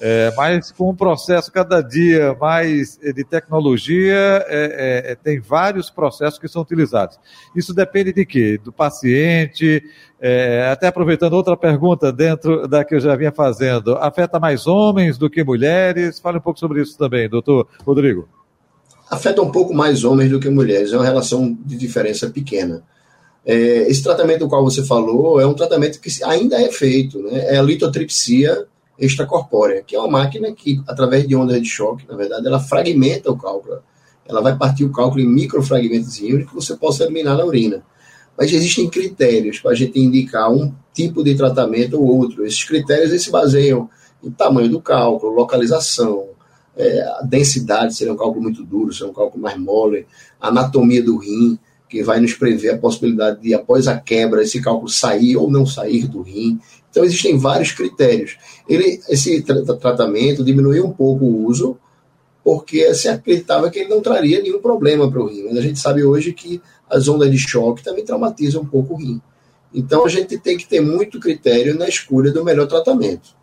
É, 0.00 0.32
mas 0.36 0.70
com 0.70 0.90
um 0.90 0.94
processo 0.94 1.50
cada 1.50 1.80
dia 1.80 2.36
mais 2.40 2.96
de 2.98 3.24
tecnologia, 3.24 4.44
é, 4.46 5.06
é, 5.08 5.12
é, 5.12 5.14
tem 5.16 5.40
vários 5.40 5.90
processos 5.90 6.38
que 6.38 6.46
são 6.46 6.62
utilizados. 6.62 7.18
Isso 7.54 7.74
depende 7.74 8.12
de 8.12 8.24
quê? 8.24 8.60
Do 8.62 8.72
paciente. 8.72 9.82
É, 10.20 10.68
até 10.70 10.86
aproveitando 10.86 11.32
outra 11.32 11.56
pergunta 11.56 12.12
dentro 12.12 12.68
da 12.68 12.84
que 12.84 12.94
eu 12.94 13.00
já 13.00 13.16
vinha 13.16 13.32
fazendo, 13.32 13.96
afeta 13.96 14.38
mais 14.38 14.68
homens 14.68 15.18
do 15.18 15.28
que 15.28 15.42
mulheres? 15.42 16.20
Fale 16.20 16.38
um 16.38 16.42
pouco 16.42 16.60
sobre 16.60 16.80
isso 16.80 16.96
também, 16.96 17.28
doutor 17.28 17.66
Rodrigo. 17.84 18.28
Afeta 19.10 19.42
um 19.42 19.50
pouco 19.50 19.74
mais 19.74 20.04
homens 20.04 20.30
do 20.30 20.38
que 20.38 20.48
mulheres, 20.48 20.92
é 20.92 20.96
uma 20.96 21.04
relação 21.04 21.56
de 21.64 21.76
diferença 21.76 22.30
pequena. 22.30 22.84
É, 23.44 23.88
esse 23.88 24.02
tratamento 24.02 24.40
do 24.40 24.48
qual 24.48 24.62
você 24.62 24.84
falou 24.84 25.40
é 25.40 25.46
um 25.46 25.54
tratamento 25.54 26.00
que 26.00 26.10
ainda 26.22 26.60
é 26.60 26.70
feito, 26.70 27.20
né? 27.22 27.54
é 27.54 27.58
a 27.58 27.62
litotripsia 27.62 28.66
extracorpórea, 28.98 29.82
que 29.82 29.94
é 29.94 29.98
uma 29.98 30.08
máquina 30.08 30.52
que, 30.52 30.82
através 30.86 31.26
de 31.26 31.36
ondas 31.36 31.60
de 31.62 31.68
choque, 31.68 32.06
na 32.08 32.16
verdade, 32.16 32.46
ela 32.46 32.58
fragmenta 32.58 33.30
o 33.30 33.38
cálculo. 33.38 33.78
Ela 34.26 34.40
vai 34.40 34.56
partir 34.56 34.84
o 34.84 34.92
cálculo 34.92 35.20
em 35.20 35.28
microfragmentos 35.28 36.18
que 36.18 36.54
você 36.54 36.76
possa 36.76 37.04
eliminar 37.04 37.36
na 37.36 37.44
urina. 37.44 37.82
Mas 38.36 38.52
existem 38.52 38.88
critérios 38.88 39.58
para 39.58 39.70
a 39.70 39.74
gente 39.74 39.98
indicar 39.98 40.50
um 40.50 40.72
tipo 40.92 41.24
de 41.24 41.34
tratamento 41.34 41.94
ou 41.94 42.06
outro. 42.06 42.44
Esses 42.44 42.62
critérios 42.64 43.22
se 43.22 43.30
baseiam 43.30 43.88
em 44.22 44.30
tamanho 44.30 44.68
do 44.68 44.80
cálculo, 44.80 45.32
localização, 45.32 46.28
é, 46.76 47.02
a 47.18 47.22
densidade, 47.22 47.94
se 47.94 48.06
é 48.06 48.12
um 48.12 48.16
cálculo 48.16 48.42
muito 48.42 48.64
duro, 48.64 48.92
se 48.92 49.02
é 49.02 49.06
um 49.06 49.12
cálculo 49.12 49.42
mais 49.42 49.58
mole, 49.58 50.06
anatomia 50.40 51.02
do 51.02 51.16
rim, 51.16 51.58
que 51.88 52.02
vai 52.02 52.20
nos 52.20 52.34
prever 52.34 52.74
a 52.74 52.78
possibilidade 52.78 53.40
de, 53.40 53.54
após 53.54 53.88
a 53.88 53.98
quebra, 53.98 54.42
esse 54.42 54.60
cálculo 54.60 54.88
sair 54.88 55.36
ou 55.36 55.50
não 55.50 55.64
sair 55.64 56.06
do 56.06 56.22
rim. 56.22 56.58
Então, 56.90 57.04
existem 57.04 57.38
vários 57.38 57.72
critérios. 57.72 58.36
Ele, 58.68 59.00
esse 59.08 59.42
tra 59.42 59.62
tratamento 59.76 60.44
diminuiu 60.44 60.86
um 60.86 60.92
pouco 60.92 61.24
o 61.24 61.46
uso, 61.46 61.78
porque 62.44 62.94
se 62.94 63.08
acreditava 63.08 63.70
que 63.70 63.78
ele 63.78 63.88
não 63.88 64.00
traria 64.00 64.42
nenhum 64.42 64.60
problema 64.60 65.10
para 65.10 65.20
o 65.20 65.26
rim. 65.26 65.44
Mas 65.44 65.58
a 65.58 65.62
gente 65.62 65.78
sabe 65.78 66.04
hoje 66.04 66.32
que 66.32 66.60
as 66.88 67.08
ondas 67.08 67.30
de 67.30 67.38
choque 67.38 67.82
também 67.82 68.04
traumatizam 68.04 68.62
um 68.62 68.66
pouco 68.66 68.94
o 68.94 68.96
rim. 68.96 69.20
Então, 69.72 70.04
a 70.04 70.08
gente 70.08 70.38
tem 70.38 70.56
que 70.56 70.66
ter 70.66 70.80
muito 70.80 71.20
critério 71.20 71.76
na 71.78 71.88
escolha 71.88 72.32
do 72.32 72.44
melhor 72.44 72.66
tratamento. 72.66 73.36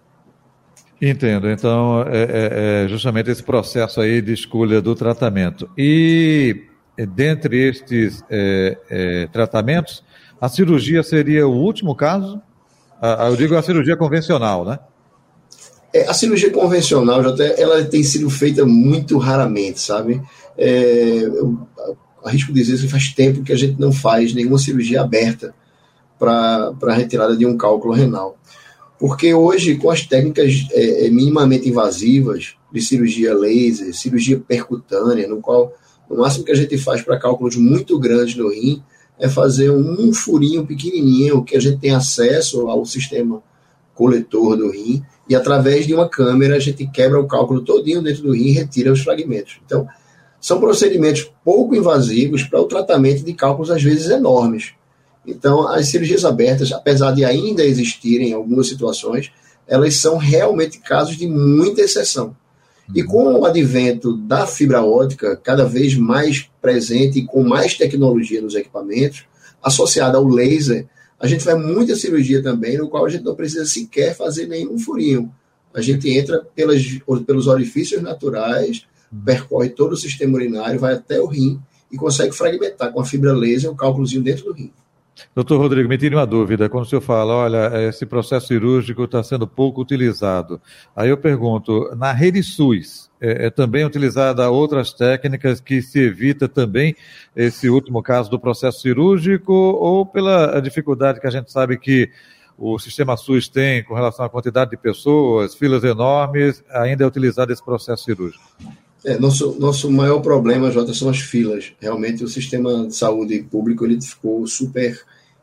Entendo. 1.01 1.49
Então, 1.49 2.03
é, 2.03 2.23
é, 2.23 2.85
é 2.85 2.87
justamente 2.87 3.29
esse 3.29 3.43
processo 3.43 4.01
aí 4.01 4.21
de 4.21 4.33
escolha 4.33 4.81
do 4.81 4.95
tratamento. 4.95 5.69
E 5.77 6.63
dentre 7.03 7.69
estes 7.69 8.23
é, 8.29 8.77
é, 8.89 9.27
tratamentos, 9.27 10.03
a 10.39 10.47
cirurgia 10.47 11.01
seria 11.01 11.47
o 11.47 11.55
último 11.55 11.95
caso? 11.95 12.39
eu 13.27 13.35
digo 13.35 13.55
a 13.55 13.61
cirurgia 13.61 13.95
convencional, 13.95 14.65
né? 14.65 14.79
É, 15.93 16.09
a 16.09 16.13
cirurgia 16.13 16.51
convencional, 16.51 17.23
já 17.23 17.45
ela 17.57 17.83
tem 17.85 18.03
sido 18.03 18.29
feita 18.29 18.65
muito 18.65 19.17
raramente, 19.17 19.79
sabe? 19.79 20.21
É, 20.57 21.21
eu 21.23 21.57
arrisco 22.25 22.51
dizer 22.51 22.77
que 22.77 22.87
faz 22.87 23.13
tempo 23.13 23.43
que 23.43 23.53
a 23.53 23.55
gente 23.55 23.79
não 23.79 23.93
faz 23.93 24.33
nenhuma 24.33 24.57
cirurgia 24.57 25.01
aberta 25.01 25.53
para 26.19 26.73
a 26.83 26.93
retirada 26.93 27.37
de 27.37 27.45
um 27.45 27.55
cálculo 27.55 27.93
renal. 27.93 28.37
Porque 28.99 29.33
hoje, 29.33 29.75
com 29.75 29.89
as 29.89 30.05
técnicas 30.05 30.67
é, 30.71 31.05
é, 31.05 31.09
minimamente 31.09 31.69
invasivas 31.69 32.55
de 32.71 32.81
cirurgia 32.81 33.33
laser, 33.33 33.93
cirurgia 33.93 34.37
percutânea, 34.39 35.27
no 35.27 35.39
qual 35.39 35.71
o 36.09 36.17
máximo 36.17 36.45
que 36.45 36.51
a 36.51 36.55
gente 36.55 36.77
faz 36.77 37.01
para 37.01 37.19
cálculos 37.19 37.55
muito 37.55 37.97
grandes 37.99 38.35
no 38.35 38.49
rim 38.49 38.81
é 39.19 39.29
fazer 39.29 39.71
um 39.71 40.13
furinho 40.13 40.65
pequenininho 40.65 41.43
que 41.43 41.55
a 41.55 41.59
gente 41.59 41.79
tem 41.79 41.91
acesso 41.91 42.67
ao 42.67 42.85
sistema 42.85 43.41
coletor 43.93 44.57
do 44.57 44.69
rim 44.69 45.01
e 45.27 45.35
através 45.35 45.87
de 45.87 45.93
uma 45.93 46.07
câmera 46.07 46.57
a 46.57 46.59
gente 46.59 46.85
quebra 46.87 47.19
o 47.19 47.27
cálculo 47.27 47.61
todinho 47.61 48.01
dentro 48.01 48.23
do 48.23 48.33
rim 48.33 48.47
e 48.47 48.51
retira 48.51 48.91
os 48.91 49.01
fragmentos. 49.01 49.57
Então, 49.65 49.87
são 50.39 50.59
procedimentos 50.59 51.31
pouco 51.43 51.75
invasivos 51.75 52.43
para 52.43 52.61
o 52.61 52.65
tratamento 52.65 53.23
de 53.23 53.33
cálculos 53.33 53.71
às 53.71 53.81
vezes 53.81 54.09
enormes. 54.09 54.73
Então, 55.25 55.67
as 55.67 55.87
cirurgias 55.87 56.23
abertas, 56.23 56.71
apesar 56.71 57.11
de 57.13 57.25
ainda 57.25 57.65
existirem 57.65 58.33
algumas 58.33 58.67
situações, 58.67 59.31
elas 59.67 59.95
são 59.95 60.17
realmente 60.17 60.77
casos 60.79 61.17
de 61.17 61.27
muita 61.27 61.81
exceção. 61.81 62.35
E 62.93 63.03
com 63.03 63.39
o 63.39 63.45
advento 63.45 64.15
da 64.15 64.45
fibra 64.45 64.83
ótica 64.83 65.35
cada 65.35 65.65
vez 65.65 65.95
mais 65.95 66.49
presente 66.61 67.19
e 67.19 67.25
com 67.25 67.43
mais 67.43 67.75
tecnologia 67.75 68.41
nos 68.41 68.55
equipamentos, 68.55 69.25
associada 69.61 70.17
ao 70.17 70.27
laser, 70.27 70.85
a 71.19 71.27
gente 71.27 71.43
faz 71.43 71.59
muita 71.59 71.95
cirurgia 71.95 72.43
também, 72.43 72.77
no 72.77 72.87
qual 72.87 73.05
a 73.05 73.09
gente 73.09 73.23
não 73.23 73.35
precisa 73.35 73.65
sequer 73.65 74.15
fazer 74.15 74.47
nenhum 74.47 74.77
furinho. 74.77 75.33
A 75.73 75.81
gente 75.81 76.09
entra 76.09 76.45
pelas, 76.55 76.81
pelos 77.25 77.47
orifícios 77.47 78.01
naturais, 78.01 78.85
percorre 79.25 79.69
todo 79.69 79.93
o 79.93 79.97
sistema 79.97 80.35
urinário, 80.35 80.79
vai 80.79 80.93
até 80.93 81.19
o 81.19 81.25
rim 81.25 81.59
e 81.91 81.97
consegue 81.97 82.35
fragmentar 82.35 82.91
com 82.91 82.99
a 82.99 83.05
fibra 83.05 83.33
laser 83.33 83.71
o 83.71 83.75
cálculozinho 83.75 84.21
dentro 84.21 84.45
do 84.45 84.53
rim. 84.53 84.71
Doutor 85.33 85.59
Rodrigo, 85.59 85.87
me 85.87 85.97
tire 85.97 86.15
uma 86.15 86.25
dúvida. 86.25 86.67
Quando 86.69 86.83
o 86.83 86.87
senhor 86.87 87.01
fala, 87.01 87.33
olha, 87.33 87.87
esse 87.87 88.05
processo 88.05 88.47
cirúrgico 88.47 89.03
está 89.03 89.23
sendo 89.23 89.47
pouco 89.47 89.81
utilizado. 89.81 90.61
Aí 90.95 91.09
eu 91.09 91.17
pergunto, 91.17 91.93
na 91.95 92.11
rede 92.11 92.43
SUS, 92.43 93.09
é, 93.19 93.47
é, 93.47 93.49
também 93.49 93.85
utilizada 93.85 94.49
outras 94.49 94.93
técnicas 94.93 95.59
que 95.59 95.81
se 95.81 95.99
evita 95.99 96.47
também 96.47 96.95
esse 97.35 97.69
último 97.69 98.03
caso 98.03 98.29
do 98.29 98.39
processo 98.39 98.81
cirúrgico 98.81 99.53
ou 99.53 100.05
pela 100.05 100.59
dificuldade 100.59 101.19
que 101.19 101.27
a 101.27 101.31
gente 101.31 101.51
sabe 101.51 101.77
que 101.77 102.09
o 102.57 102.79
sistema 102.79 103.17
SUS 103.17 103.49
tem 103.49 103.83
com 103.83 103.93
relação 103.93 104.25
à 104.25 104.29
quantidade 104.29 104.71
de 104.71 104.77
pessoas, 104.77 105.55
filas 105.55 105.83
enormes, 105.83 106.63
ainda 106.69 107.03
é 107.03 107.07
utilizado 107.07 107.51
esse 107.51 107.63
processo 107.63 108.03
cirúrgico? 108.03 108.43
É, 109.05 109.19
nosso, 109.19 109.55
nosso 109.59 109.91
maior 109.91 110.19
problema, 110.19 110.71
Jota, 110.71 110.91
são 110.91 111.07
as 111.09 111.19
filas. 111.19 111.73
Realmente 111.79 112.23
o 112.23 112.27
sistema 112.27 112.87
de 112.87 112.95
saúde 112.95 113.43
público 113.43 113.85
ele 113.85 114.01
ficou 114.01 114.47
super 114.47 114.99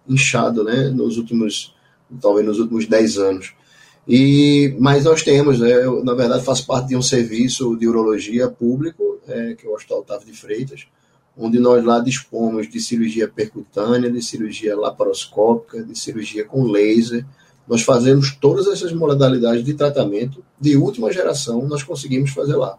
inchado, 0.08 0.64
né, 0.64 0.88
nos 0.88 1.16
últimos, 1.16 1.72
talvez 2.20 2.44
nos 2.44 2.58
últimos 2.58 2.86
10 2.86 3.18
anos. 3.18 3.54
E, 4.08 4.74
mas 4.80 5.04
nós 5.04 5.22
temos, 5.22 5.60
né, 5.60 5.70
eu, 5.84 6.02
na 6.02 6.12
verdade, 6.12 6.44
faço 6.44 6.66
parte 6.66 6.88
de 6.88 6.96
um 6.96 7.02
serviço 7.02 7.76
de 7.76 7.86
urologia 7.86 8.48
público, 8.48 9.20
é, 9.28 9.54
que 9.54 9.64
é 9.64 9.70
o 9.70 9.74
Hospital 9.74 10.00
Otávio 10.00 10.26
de 10.26 10.32
Freitas, 10.32 10.88
onde 11.38 11.60
nós 11.60 11.84
lá 11.84 12.00
dispomos 12.00 12.68
de 12.68 12.80
cirurgia 12.80 13.28
percutânea, 13.28 14.10
de 14.10 14.20
cirurgia 14.20 14.76
laparoscópica, 14.76 15.84
de 15.84 15.96
cirurgia 15.96 16.44
com 16.44 16.64
laser. 16.64 17.24
Nós 17.68 17.82
fazemos 17.82 18.34
todas 18.34 18.66
essas 18.66 18.92
modalidades 18.92 19.64
de 19.64 19.74
tratamento 19.74 20.44
de 20.60 20.76
última 20.76 21.12
geração, 21.12 21.64
nós 21.68 21.84
conseguimos 21.84 22.32
fazer 22.32 22.56
lá. 22.56 22.76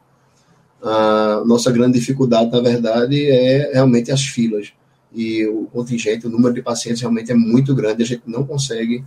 A 0.83 1.43
nossa 1.45 1.71
grande 1.71 1.97
dificuldade, 1.97 2.51
na 2.51 2.59
verdade, 2.59 3.29
é 3.29 3.71
realmente 3.73 4.11
as 4.11 4.21
filas. 4.21 4.73
E 5.13 5.45
o 5.47 5.65
contingente, 5.71 6.27
o 6.27 6.29
número 6.29 6.53
de 6.53 6.61
pacientes 6.61 7.01
realmente 7.01 7.31
é 7.31 7.35
muito 7.35 7.73
grande, 7.73 8.03
a 8.03 8.05
gente 8.05 8.23
não 8.25 8.43
consegue 8.43 9.03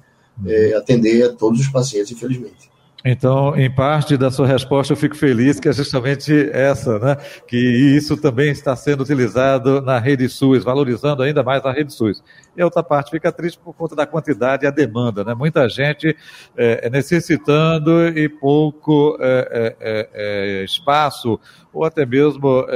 é, 0.47 0.75
atender 0.75 1.25
a 1.25 1.33
todos 1.33 1.61
os 1.61 1.69
pacientes, 1.69 2.13
infelizmente. 2.13 2.71
Então, 3.09 3.57
em 3.57 3.73
parte 3.73 4.17
da 4.17 4.33
sua 4.33 4.49
resposta, 4.49 4.93
eu 4.93 4.97
fico 4.97 5.17
feliz 5.17 5.61
que 5.61 5.69
é 5.69 5.73
justamente 5.73 6.51
essa, 6.53 6.99
né? 6.99 7.17
Que 7.47 7.57
isso 7.57 8.17
também 8.17 8.51
está 8.51 8.75
sendo 8.75 9.05
utilizado 9.05 9.81
na 9.81 9.99
rede 10.01 10.29
SUS, 10.29 10.65
valorizando 10.65 11.23
ainda 11.23 11.43
mais 11.45 11.65
a 11.65 11.71
rede 11.73 11.93
SUS. 11.93 12.21
E 12.57 12.63
a 12.63 12.65
outra 12.65 12.83
parte 12.83 13.11
fica 13.11 13.31
triste 13.31 13.59
por 13.59 13.75
conta 13.75 13.95
da 13.95 14.07
quantidade 14.07 14.65
e 14.65 14.67
a 14.67 14.71
demanda, 14.71 15.23
né? 15.25 15.35
Muita 15.35 15.69
gente 15.69 16.17
é, 16.57 16.89
necessitando 16.89 18.09
e 18.09 18.29
pouco 18.29 19.17
é, 19.21 20.65
espaço, 20.65 21.39
ou 21.73 21.85
até 21.85 22.07
mesmo 22.07 22.67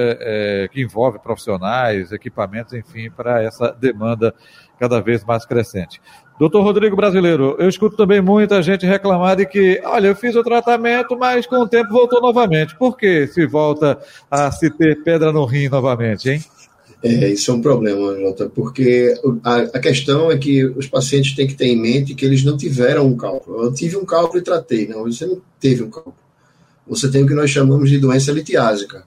que 0.70 0.82
envolve 0.82 1.18
profissionais, 1.18 2.12
equipamentos, 2.12 2.75
enfim, 2.75 3.10
para 3.10 3.42
essa 3.42 3.72
demanda 3.72 4.34
cada 4.78 5.00
vez 5.00 5.25
mais 5.25 5.46
crescente. 5.46 6.00
Doutor 6.38 6.62
Rodrigo 6.62 6.96
Brasileiro, 6.96 7.54
eu 7.58 7.68
escuto 7.68 7.96
também 7.96 8.20
muita 8.20 8.62
gente 8.62 8.87
reclamar 8.87 9.37
de 9.37 9.44
que, 9.44 9.78
olha, 9.84 10.06
eu 10.06 10.16
fiz 10.16 10.34
o 10.34 10.42
tratamento, 10.42 11.18
mas 11.18 11.46
com 11.46 11.56
o 11.56 11.68
tempo 11.68 11.92
voltou 11.92 12.20
novamente. 12.20 12.75
Por 12.76 12.96
que 12.96 13.26
se 13.26 13.46
volta 13.46 13.99
a 14.30 14.50
se 14.50 14.70
ter 14.70 15.02
pedra 15.02 15.32
no 15.32 15.44
rim 15.44 15.68
novamente, 15.68 16.30
hein? 16.30 16.40
É, 17.02 17.28
isso 17.30 17.50
é 17.50 17.54
um 17.54 17.62
problema, 17.62 18.14
Jota, 18.19 18.50
porque 18.50 19.14
a, 19.42 19.57
a, 19.57 19.78
questão 19.78 20.30
é 20.30 20.37
que 20.37 20.64
os 20.64 20.87
pacientes 20.87 21.35
têm 21.35 21.47
que 21.47 21.54
ter 21.54 21.66
em 21.66 21.80
mente 21.80 22.14
que 22.14 22.25
eles 22.26 22.45
não 22.45 22.59
tiveram 22.59 23.07
um 23.07 23.16
cálculo. 23.16 23.62
Eu 23.62 23.73
tive 23.73 23.97
um 23.97 24.04
cálculo 24.04 24.38
e 24.38 24.45
tratei. 24.45 24.87
Não, 24.87 25.04
você 25.04 25.25
não 25.25 25.40
teve 25.59 25.83
um 25.83 25.90
cálculo. 25.90 26.14
Você 26.87 27.11
tem 27.11 27.23
o 27.23 27.26
que 27.26 27.35
nós 27.35 27.50
chamamos 27.50 27.88
de 27.88 27.99
doença 27.99 28.33
litiásica. 28.33 29.04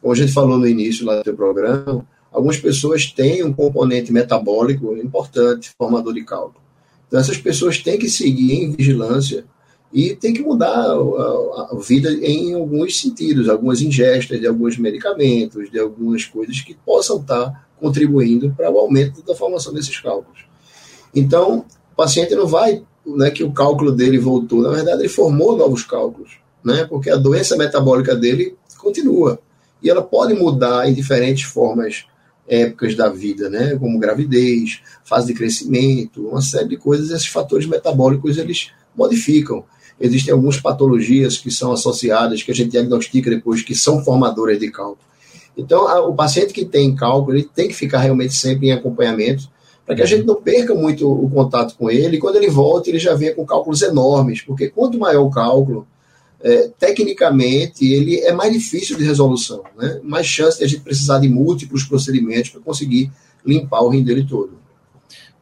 Como 0.00 0.12
a 0.12 0.16
gente 0.16 0.32
falou 0.32 0.58
no 0.58 0.66
início 0.66 1.06
lá 1.06 1.16
do 1.16 1.22
teu 1.22 1.34
programa, 1.34 2.04
algumas 2.32 2.56
pessoas 2.56 3.06
têm 3.06 3.44
um 3.44 3.52
componente 3.52 4.12
metabólico 4.12 4.96
importante, 4.96 5.70
formador 5.78 6.14
de 6.14 6.24
cálculo. 6.24 6.60
Então, 7.06 7.20
essas 7.20 7.38
pessoas 7.38 7.78
têm 7.78 7.98
que 7.98 8.08
seguir 8.08 8.52
em 8.54 8.72
vigilância 8.72 9.44
e 9.92 10.14
tem 10.14 10.34
que 10.34 10.42
mudar 10.42 10.68
a, 10.68 11.68
a, 11.72 11.78
vida 11.80 12.10
em 12.12 12.54
alguns 12.54 13.00
sentidos, 13.00 13.48
algumas 13.48 13.80
ingestas 13.80 14.38
de 14.38 14.46
alguns 14.46 14.76
medicamentos, 14.76 15.70
de 15.70 15.78
algumas 15.78 16.26
coisas 16.26 16.60
que 16.60 16.74
possam 16.74 17.18
estar 17.18 17.68
contribuindo 17.80 18.52
para 18.56 18.70
o 18.70 18.78
aumento 18.78 19.22
da 19.22 19.34
formação 19.34 19.72
desses 19.72 19.98
cálculos. 19.98 20.44
Então, 21.14 21.64
o 21.92 21.96
paciente 21.96 22.34
não 22.34 22.46
vai, 22.46 22.82
né, 23.06 23.30
que 23.30 23.42
o 23.42 23.52
cálculo 23.52 23.92
dele 23.92 24.18
voltou, 24.18 24.62
na 24.62 24.70
verdade 24.70 25.02
ele 25.02 25.08
formou 25.08 25.56
novos 25.56 25.84
cálculos, 25.84 26.38
né, 26.62 26.84
porque 26.84 27.10
a 27.10 27.16
doença 27.16 27.56
metabólica 27.56 28.14
dele 28.14 28.56
continua. 28.76 29.38
E 29.82 29.88
ela 29.88 30.02
pode 30.02 30.34
mudar 30.34 30.88
em 30.88 30.94
diferentes 30.94 31.44
formas 31.44 32.04
épocas 32.46 32.94
da 32.94 33.08
vida, 33.08 33.48
né, 33.48 33.76
como 33.76 33.98
gravidez, 33.98 34.80
fase 35.04 35.28
de 35.28 35.34
crescimento, 35.34 36.28
uma 36.28 36.42
série 36.42 36.68
de 36.68 36.76
coisas, 36.76 37.10
esses 37.10 37.26
fatores 37.26 37.66
metabólicos 37.66 38.36
eles 38.36 38.70
modificam. 38.96 39.64
Existem 40.00 40.32
algumas 40.32 40.60
patologias 40.60 41.38
que 41.38 41.50
são 41.50 41.72
associadas, 41.72 42.42
que 42.42 42.52
a 42.52 42.54
gente 42.54 42.70
diagnostica 42.70 43.30
depois, 43.30 43.62
que 43.62 43.74
são 43.74 44.02
formadoras 44.04 44.58
de 44.58 44.70
cálculo. 44.70 44.98
Então, 45.56 45.88
a, 45.88 46.06
o 46.06 46.14
paciente 46.14 46.52
que 46.52 46.64
tem 46.64 46.94
cálculo, 46.94 47.36
ele 47.36 47.48
tem 47.52 47.66
que 47.66 47.74
ficar 47.74 47.98
realmente 47.98 48.34
sempre 48.34 48.68
em 48.68 48.72
acompanhamento, 48.72 49.48
para 49.84 49.96
que 49.96 50.02
a 50.02 50.06
gente 50.06 50.24
não 50.24 50.36
perca 50.36 50.74
muito 50.74 51.10
o 51.10 51.28
contato 51.30 51.74
com 51.76 51.90
ele, 51.90 52.16
e 52.16 52.20
quando 52.20 52.36
ele 52.36 52.50
volta, 52.50 52.90
ele 52.90 52.98
já 52.98 53.14
vem 53.14 53.34
com 53.34 53.44
cálculos 53.46 53.82
enormes, 53.82 54.42
porque 54.42 54.68
quanto 54.68 54.98
maior 54.98 55.24
o 55.24 55.30
cálculo, 55.30 55.86
é, 56.40 56.68
tecnicamente 56.78 57.90
ele 57.90 58.20
é 58.20 58.32
mais 58.32 58.52
difícil 58.52 58.96
de 58.96 59.04
resolução, 59.04 59.62
né? 59.76 59.98
mais 60.04 60.26
chance 60.26 60.58
de 60.58 60.64
a 60.64 60.68
gente 60.68 60.82
precisar 60.82 61.18
de 61.18 61.28
múltiplos 61.28 61.84
procedimentos 61.84 62.50
para 62.50 62.60
conseguir 62.60 63.10
limpar 63.44 63.80
o 63.80 63.88
rim 63.88 64.04
dele 64.04 64.24
todo. 64.28 64.57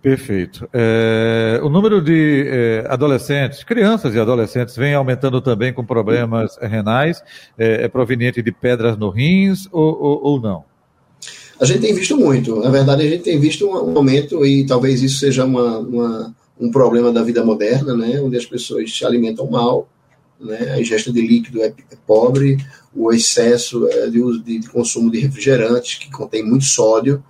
Perfeito. 0.07 0.69
É, 0.73 1.59
o 1.65 1.69
número 1.69 2.01
de 2.01 2.45
é, 2.47 2.85
adolescentes, 2.89 3.65
crianças 3.65 4.15
e 4.15 4.21
adolescentes, 4.21 4.77
vem 4.77 4.95
aumentando 4.95 5.41
também 5.41 5.73
com 5.73 5.85
problemas 5.85 6.57
renais. 6.63 7.21
É, 7.59 7.83
é 7.83 7.89
proveniente 7.89 8.41
de 8.41 8.53
pedras 8.53 8.97
no 8.97 9.11
rins 9.11 9.67
ou, 9.73 10.01
ou, 10.01 10.23
ou, 10.23 10.41
não? 10.41 10.65
A 11.61 11.65
gente 11.65 11.81
tem 11.81 11.93
visto 11.93 12.17
muito. 12.17 12.61
Na 12.61 12.71
verdade, 12.71 13.03
a 13.03 13.11
gente 13.11 13.25
tem 13.25 13.41
visto 13.41 13.69
um 13.69 13.75
aumento 13.75 14.47
e 14.47 14.65
talvez 14.65 15.03
isso 15.03 15.19
seja 15.19 15.45
uma, 15.45 15.81
uma, 15.81 16.37
um 16.61 16.71
problema 16.71 17.11
da 17.11 17.25
vida 17.25 17.45
moderna, 17.45 17.97
né? 17.97 18.21
onde 18.21 18.37
as 18.37 18.47
pessoas 18.47 18.97
se 18.97 19.05
alimentam 19.05 19.51
mal, 19.51 19.89
né? 20.41 20.71
a 20.73 20.81
ingesta 20.81 21.13
de 21.13 21.21
líquido 21.21 21.61
é, 21.63 21.67
é 21.67 21.97
pobre, 22.07 22.59
o 22.95 23.13
excesso 23.13 23.89
é, 23.89 24.09
de, 24.09 24.23
uso, 24.23 24.41
de, 24.41 24.61
de, 24.61 24.69
consumo 24.69 25.11
de 25.11 25.19
refrigerantes, 25.19 25.99
que 25.99 26.09
contém 26.13 26.45
muito 26.45 26.65
sódio, 26.65 27.25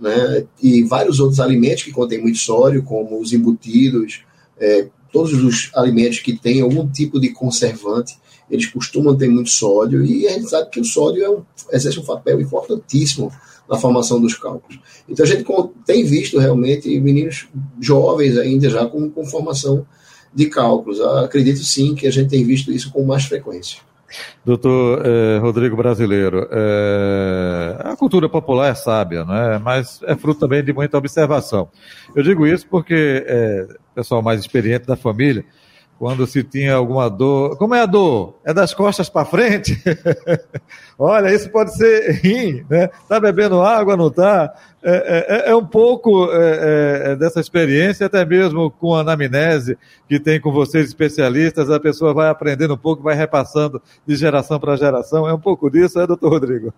né? 0.00 0.44
e 0.62 0.82
vários 0.84 1.20
outros 1.20 1.40
alimentos 1.40 1.82
que 1.82 1.92
contêm 1.92 2.20
muito 2.20 2.38
sódio, 2.38 2.82
como 2.82 3.20
os 3.20 3.32
embutidos, 3.32 4.22
é, 4.58 4.88
todos 5.12 5.32
os 5.32 5.70
alimentos 5.74 6.18
que 6.20 6.36
têm 6.36 6.60
algum 6.60 6.86
tipo 6.88 7.20
de 7.20 7.30
conservante, 7.30 8.16
eles 8.50 8.66
costumam 8.66 9.16
ter 9.16 9.28
muito 9.28 9.50
sódio, 9.50 10.04
e 10.04 10.26
a 10.26 10.32
gente 10.32 10.48
sabe 10.48 10.70
que 10.70 10.80
o 10.80 10.84
sódio 10.84 11.22
é 11.22 11.30
um, 11.30 11.42
exerce 11.72 11.98
um 11.98 12.04
papel 12.04 12.40
importantíssimo 12.40 13.30
na 13.68 13.76
formação 13.76 14.20
dos 14.20 14.34
cálculos. 14.34 14.80
Então 15.08 15.24
a 15.24 15.28
gente 15.28 15.44
tem 15.84 16.04
visto 16.04 16.38
realmente 16.38 16.88
meninos 17.00 17.48
jovens 17.80 18.38
ainda 18.38 18.70
já 18.70 18.86
com, 18.86 19.10
com 19.10 19.26
formação 19.26 19.86
de 20.34 20.46
cálculos. 20.46 20.98
Eu 20.98 21.18
acredito 21.18 21.62
sim 21.62 21.94
que 21.94 22.06
a 22.06 22.10
gente 22.10 22.30
tem 22.30 22.44
visto 22.44 22.72
isso 22.72 22.90
com 22.90 23.04
mais 23.04 23.24
frequência. 23.24 23.80
Doutor 24.44 25.02
eh, 25.04 25.38
Rodrigo 25.38 25.76
Brasileiro, 25.76 26.48
eh, 26.50 27.67
a 27.92 27.96
cultura 27.96 28.28
popular 28.28 28.70
é 28.70 28.74
sábia, 28.74 29.24
não 29.24 29.34
é? 29.34 29.58
mas 29.58 30.00
é 30.04 30.14
fruto 30.16 30.40
também 30.40 30.62
de 30.64 30.72
muita 30.72 30.96
observação. 30.98 31.68
Eu 32.14 32.22
digo 32.22 32.46
isso 32.46 32.66
porque 32.68 33.24
é, 33.26 33.66
pessoal 33.94 34.22
mais 34.22 34.40
experiente 34.40 34.86
da 34.86 34.96
família, 34.96 35.44
quando 35.98 36.24
se 36.26 36.44
tinha 36.44 36.74
alguma 36.74 37.10
dor. 37.10 37.56
Como 37.58 37.74
é 37.74 37.80
a 37.80 37.86
dor? 37.86 38.38
É 38.44 38.54
das 38.54 38.72
costas 38.72 39.08
para 39.08 39.24
frente? 39.24 39.76
Olha, 40.96 41.34
isso 41.34 41.50
pode 41.50 41.76
ser 41.76 42.12
rim, 42.22 42.64
né? 42.70 42.88
Tá 43.08 43.18
bebendo 43.18 43.60
água, 43.60 43.96
não 43.96 44.08
tá? 44.08 44.54
É, 44.80 45.46
é, 45.48 45.50
é 45.50 45.56
um 45.56 45.66
pouco 45.66 46.30
é, 46.30 47.12
é, 47.12 47.16
dessa 47.16 47.40
experiência, 47.40 48.06
até 48.06 48.24
mesmo 48.24 48.70
com 48.70 48.94
a 48.94 49.00
anamnese 49.00 49.76
que 50.08 50.20
tem 50.20 50.40
com 50.40 50.52
vocês 50.52 50.86
especialistas, 50.86 51.68
a 51.68 51.80
pessoa 51.80 52.14
vai 52.14 52.28
aprendendo 52.28 52.74
um 52.74 52.78
pouco, 52.78 53.02
vai 53.02 53.16
repassando 53.16 53.82
de 54.06 54.14
geração 54.14 54.60
para 54.60 54.76
geração. 54.76 55.28
É 55.28 55.34
um 55.34 55.40
pouco 55.40 55.68
disso, 55.68 55.98
é, 55.98 56.06
doutor 56.06 56.30
Rodrigo? 56.30 56.72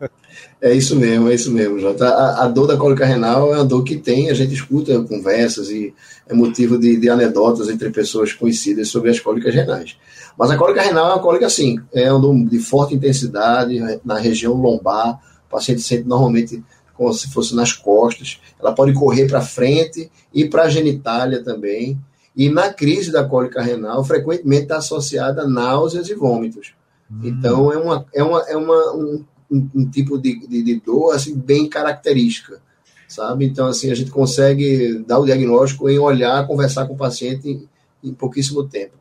É 0.62 0.73
isso 0.73 0.97
mesmo, 0.97 1.28
é 1.28 1.35
isso 1.35 1.52
mesmo, 1.52 1.78
Jota. 1.78 2.09
A, 2.09 2.45
a 2.45 2.49
dor 2.49 2.66
da 2.66 2.76
cólica 2.76 3.04
renal 3.04 3.52
é 3.52 3.57
uma 3.57 3.64
dor 3.64 3.85
que 3.85 3.97
tem, 3.97 4.30
a 4.30 4.35
gente 4.35 4.54
escuta 4.54 4.99
conversas 5.02 5.69
e 5.69 5.92
é 6.26 6.35
motivo 6.35 6.78
de, 6.78 6.97
de 6.97 7.09
anedotas 7.11 7.69
entre 7.69 7.90
pessoas 7.90 8.33
conhecidas 8.33 8.88
sobre 8.88 9.11
as 9.11 9.21
cólicas 9.21 9.54
renais. 9.54 9.97
Mas 10.38 10.50
a 10.50 10.57
cólica 10.57 10.80
renal 10.80 11.11
é 11.11 11.14
uma 11.14 11.23
cólica 11.23 11.47
assim, 11.47 11.78
é 11.92 12.11
uma 12.11 12.21
dor 12.21 12.35
de 12.47 12.59
forte 12.61 12.95
intensidade 12.95 13.78
na 14.02 14.19
região 14.19 14.54
lombar, 14.54 15.21
o 15.47 15.50
paciente 15.50 15.83
sente 15.83 16.09
normalmente 16.09 16.62
como 17.00 17.14
se 17.14 17.30
fosse 17.30 17.57
nas 17.57 17.73
costas, 17.73 18.38
ela 18.61 18.75
pode 18.75 18.92
correr 18.92 19.26
para 19.26 19.40
frente 19.40 20.11
e 20.35 20.45
para 20.45 20.64
a 20.64 20.69
genitália 20.69 21.42
também. 21.42 21.99
E 22.37 22.50
na 22.50 22.71
crise 22.71 23.11
da 23.11 23.25
cólica 23.25 23.62
renal, 23.62 24.04
frequentemente 24.04 24.64
está 24.64 24.76
associada 24.76 25.42
a 25.42 25.49
náuseas 25.49 26.11
e 26.11 26.14
vômitos. 26.14 26.75
Hum. 27.11 27.21
Então, 27.25 27.73
é, 27.73 27.78
uma, 27.78 28.07
é, 28.12 28.23
uma, 28.23 28.40
é 28.50 28.54
uma, 28.54 28.95
um, 28.95 29.25
um, 29.50 29.88
tipo 29.88 30.19
de, 30.19 30.47
de, 30.47 30.62
de, 30.62 30.78
dor 30.78 31.14
assim, 31.14 31.35
bem 31.35 31.71
característica. 31.71 32.61
sabe? 33.09 33.47
Então, 33.47 33.66
assim, 33.66 33.90
a 33.90 33.95
gente 33.95 34.11
consegue 34.11 35.02
dar 35.07 35.21
o 35.21 35.25
diagnóstico 35.25 35.88
em 35.88 35.99
olhar, 35.99 36.47
conversar 36.47 36.87
com 36.87 36.92
o 36.92 36.99
paciente 36.99 37.49
em, 37.49 37.66
em 38.04 38.12
pouquíssimo 38.12 38.62
tempo. 38.64 38.92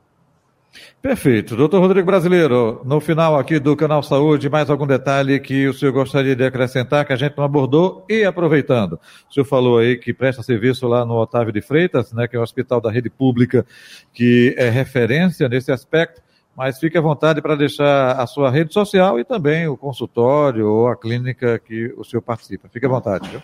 Perfeito. 1.01 1.55
Doutor 1.55 1.79
Rodrigo 1.79 2.05
Brasileiro, 2.05 2.81
no 2.85 2.99
final 2.99 3.37
aqui 3.37 3.59
do 3.59 3.75
Canal 3.75 4.03
Saúde, 4.03 4.49
mais 4.49 4.69
algum 4.69 4.85
detalhe 4.85 5.39
que 5.39 5.67
o 5.67 5.73
senhor 5.73 5.91
gostaria 5.91 6.35
de 6.35 6.43
acrescentar 6.43 7.05
que 7.05 7.13
a 7.13 7.15
gente 7.15 7.37
não 7.37 7.43
abordou? 7.43 8.05
E 8.09 8.23
aproveitando, 8.23 8.99
o 9.29 9.33
senhor 9.33 9.45
falou 9.45 9.77
aí 9.77 9.97
que 9.97 10.13
presta 10.13 10.43
serviço 10.43 10.87
lá 10.87 11.05
no 11.05 11.15
Otávio 11.15 11.53
de 11.53 11.61
Freitas, 11.61 12.11
né, 12.13 12.27
que 12.27 12.35
é 12.35 12.39
um 12.39 12.43
hospital 12.43 12.81
da 12.81 12.91
rede 12.91 13.09
pública 13.09 13.65
que 14.13 14.53
é 14.57 14.69
referência 14.69 15.47
nesse 15.47 15.71
aspecto, 15.71 16.21
mas 16.55 16.77
fique 16.77 16.97
à 16.97 17.01
vontade 17.01 17.41
para 17.41 17.55
deixar 17.55 18.19
a 18.19 18.27
sua 18.27 18.51
rede 18.51 18.73
social 18.73 19.19
e 19.19 19.23
também 19.23 19.67
o 19.67 19.77
consultório 19.77 20.67
ou 20.67 20.87
a 20.87 20.97
clínica 20.97 21.57
que 21.59 21.93
o 21.97 22.03
senhor 22.03 22.21
participa. 22.21 22.67
Fique 22.67 22.85
à 22.85 22.89
vontade, 22.89 23.29
viu? 23.29 23.41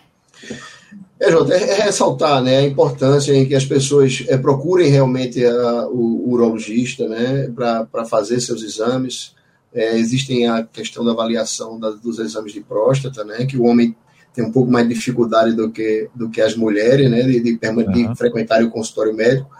É, 1.18 1.30
Jota, 1.30 1.54
é, 1.54 1.70
é 1.70 1.82
ressaltar 1.82 2.42
né, 2.42 2.58
a 2.58 2.62
importância 2.62 3.32
em 3.34 3.46
que 3.46 3.54
as 3.54 3.64
pessoas 3.64 4.24
é, 4.28 4.36
procurem 4.36 4.90
realmente 4.90 5.44
a, 5.44 5.86
o, 5.88 6.28
o, 6.28 6.32
urologista 6.32 7.08
né, 7.08 7.50
para 7.54 8.04
fazer 8.04 8.40
seus 8.40 8.62
exames. 8.62 9.34
É, 9.72 9.98
existem 9.98 10.46
a 10.46 10.62
questão 10.62 11.04
da 11.04 11.12
avaliação 11.12 11.78
da, 11.78 11.90
dos 11.90 12.18
exames 12.18 12.52
de 12.52 12.60
próstata, 12.60 13.24
né, 13.24 13.46
que 13.46 13.56
o 13.56 13.64
homem 13.64 13.96
tem 14.32 14.44
um 14.44 14.52
pouco 14.52 14.70
mais 14.70 14.86
de 14.86 14.94
dificuldade 14.94 15.54
do 15.54 15.70
que, 15.70 16.10
do 16.14 16.28
que 16.28 16.42
as 16.42 16.54
mulheres, 16.54 17.10
né, 17.10 17.22
de, 17.22 17.40
de, 17.40 17.58
de 17.58 17.66
uhum. 17.66 18.14
frequentar 18.14 18.62
o 18.62 18.70
consultório 18.70 19.14
médico. 19.14 19.50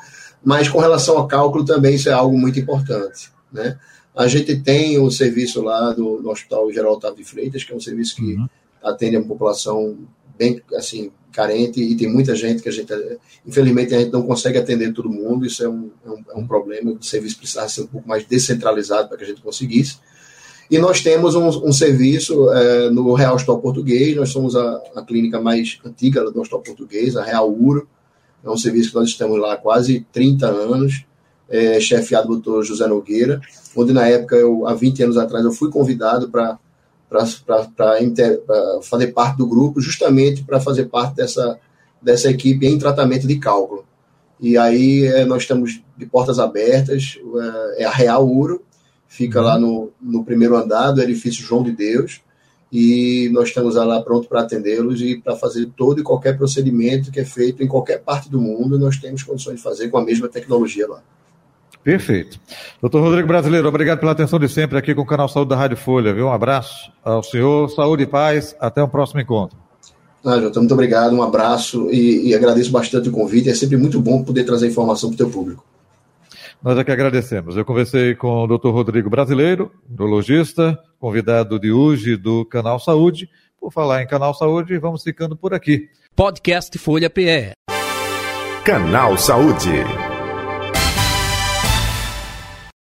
Mas 0.45 0.69
com 0.69 0.79
relação 0.79 1.17
ao 1.17 1.27
cálculo 1.27 1.65
também 1.65 1.95
isso 1.95 2.11
é 2.11 2.13
algo 2.13 2.39
muito 2.39 2.61
importante. 2.61 3.31
Né? 3.51 3.79
A 4.15 4.29
gente 4.29 4.57
tem 4.61 4.99
o 4.99 5.11
serviço 5.11 5.63
lá 5.63 5.93
do, 5.93 6.21
do 6.23 6.31
Hospital 6.31 6.71
Geral 6.71 6.93
Otávio 6.93 7.17
de 7.17 7.25
Freitas, 7.25 7.65
que 7.65 7.73
é 7.73 7.77
um 7.77 7.81
serviço 7.81 8.17
que 8.17 8.35
uhum. 8.35 8.47
atende 8.83 9.17
a 9.17 9.23
população 9.23 9.97
bem 10.39 10.63
assim 10.75 11.11
carente 11.33 11.83
e 11.83 11.95
tem 11.95 12.11
muita 12.11 12.35
gente 12.35 12.63
que 12.63 12.69
a 12.69 12.73
gente 12.73 12.93
infelizmente 13.47 13.95
a 13.95 13.99
gente 13.99 14.13
não 14.13 14.23
consegue 14.23 14.59
atender 14.59 14.93
todo 14.93 15.09
mundo. 15.09 15.45
Isso 15.45 15.63
é 15.63 15.69
um, 15.69 15.91
é 16.05 16.11
um, 16.11 16.25
é 16.31 16.39
um 16.39 16.47
problema. 16.47 16.93
O 16.93 17.03
serviço 17.03 17.39
precisava 17.39 17.69
ser 17.69 17.83
um 17.83 17.87
pouco 17.87 18.09
mais 18.09 18.25
descentralizado 18.25 19.09
para 19.09 19.19
que 19.19 19.25
a 19.25 19.27
gente 19.27 19.43
conseguisse. 19.43 19.99
E 20.71 20.79
nós 20.79 21.01
temos 21.01 21.35
um, 21.35 21.47
um 21.47 21.73
serviço 21.73 22.51
é, 22.53 22.91
no 22.91 23.13
Real 23.15 23.35
Hospital 23.35 23.61
Português. 23.61 24.17
Nós 24.17 24.31
somos 24.31 24.57
a, 24.57 24.83
a, 24.97 25.03
clínica 25.03 25.41
mais 25.41 25.79
antiga 25.85 26.25
do 26.25 26.41
Hospital 26.41 26.63
Português 26.63 27.17
a 27.17 27.23
Real 27.23 27.53
Uro. 27.53 27.89
É 28.45 28.51
um 28.51 28.57
serviço 28.57 28.91
que 28.91 28.97
nós 28.97 29.09
estamos 29.09 29.39
lá 29.39 29.55
há 29.55 29.57
quase 29.57 30.07
30 30.13 30.47
anos 30.47 31.05
é, 31.49 31.79
chefiado 31.79 32.29
pelo 32.29 32.41
doutor 32.41 32.65
José 32.65 32.87
Nogueira 32.87 33.41
onde 33.77 33.93
na 33.93 34.09
época 34.09 34.35
eu 34.35 34.67
há 34.67 34.75
20 34.75 35.03
anos 35.05 35.19
atrás 35.19 35.45
eu 35.45 35.53
fui 35.53 35.71
convidado 35.71 36.31
para 36.31 36.59
para 37.09 37.25
fazer 38.83 39.09
parte 39.09 39.39
do 39.39 39.47
grupo, 39.47 39.81
justamente 39.81 40.45
para 40.45 40.61
fazer 40.61 40.87
parte 40.87 41.17
dessa, 41.17 41.59
dessa 42.03 42.31
equipe 42.31 42.67
em 42.67 42.79
tratamento 42.79 43.27
de 43.27 43.39
cálculo. 43.39 43.85
E 44.41 44.59
aí 44.59 45.07
é, 45.07 45.25
nós 45.25 45.43
estamos 45.43 45.81
de 45.97 46.07
portas 46.07 46.39
abertas, 46.39 47.19
é, 47.79 47.83
é 47.83 47.85
a 47.85 47.91
Real 47.91 48.29
Uro, 48.29 48.63
fica 49.09 49.41
lá 49.41 49.59
no, 49.59 49.91
no 50.01 50.25
primeiro 50.25 50.57
andar 50.57 50.93
do 50.93 51.03
edifício 51.03 51.45
João 51.45 51.63
de 51.63 51.73
Deus, 51.73 52.21
e 52.71 53.31
nós 53.33 53.49
estamos 53.49 53.77
lá 53.77 54.03
pronto 54.03 54.29
para 54.29 54.43
atendê-los 54.43 55.01
e 55.01 55.17
para 55.17 55.37
fazer 55.37 55.71
todo 55.77 56.01
e 56.01 56.05
qualquer 56.05 56.37
procedimento 56.37 57.11
que 57.11 57.21
é 57.21 57.25
feito 57.25 57.63
em 57.63 57.69
qualquer 57.69 58.03
parte 58.03 58.29
do 58.29 58.41
mundo, 58.41 58.79
nós 58.79 58.99
temos 58.99 59.23
condições 59.23 59.57
de 59.57 59.63
fazer 59.63 59.89
com 59.89 59.99
a 59.99 60.05
mesma 60.05 60.29
tecnologia 60.29 60.87
lá. 60.89 61.03
Perfeito. 61.87 62.41
Doutor 62.81 63.01
Rodrigo 63.01 63.29
Brasileiro, 63.29 63.69
obrigado 63.69 64.01
pela 64.01 64.11
atenção 64.11 64.41
de 64.41 64.49
sempre 64.49 64.77
aqui 64.77 64.93
com 64.93 65.03
o 65.03 65.07
canal 65.07 65.29
Saúde 65.29 65.51
da 65.51 65.57
Rádio 65.57 65.77
Folha, 65.77 66.13
viu? 66.13 66.27
Um 66.27 66.33
abraço 66.33 66.91
ao 67.05 67.23
senhor, 67.23 67.71
saúde 67.71 68.03
e 68.03 68.07
paz, 68.09 68.57
até 68.59 68.83
o 68.83 68.89
próximo 68.89 69.21
encontro. 69.21 69.57
Ah, 70.25 70.41
Jota, 70.41 70.59
muito 70.59 70.75
obrigado, 70.75 71.15
um 71.15 71.23
abraço 71.23 71.89
e, 71.93 72.31
e, 72.31 72.35
agradeço 72.35 72.73
bastante 72.73 73.09
o 73.09 73.13
convite. 73.13 73.49
É 73.49 73.55
sempre 73.55 73.77
muito 73.77 74.01
bom 74.01 74.25
poder 74.25 74.43
trazer 74.43 74.67
informação 74.67 75.11
para 75.11 75.15
o 75.15 75.19
teu 75.19 75.31
público. 75.31 75.65
Nós 76.61 76.77
aqui 76.77 76.91
agradecemos. 76.91 77.57
Eu 77.57 77.65
conversei 77.65 78.17
com 78.17 78.43
o 78.43 78.47
doutor 78.49 78.75
Rodrigo 78.75 79.09
Brasileiro, 79.09 79.71
urologista, 79.89 80.77
convidado 80.99 81.57
de 81.57 81.71
hoje 81.71 82.17
do 82.17 82.45
Canal 82.47 82.81
Saúde. 82.81 83.31
Por 83.61 83.73
falar 83.73 84.03
em 84.03 84.09
Canal 84.09 84.35
Saúde, 84.35 84.77
vamos 84.77 85.05
ficando 85.05 85.37
por 85.37 85.55
aqui. 85.55 85.89
Podcast 86.17 86.77
Folha 86.79 87.09
PE. 87.09 87.53
Canal 88.65 89.17
Saúde. 89.17 90.06